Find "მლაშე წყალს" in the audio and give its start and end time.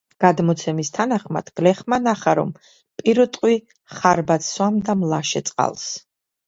5.05-5.91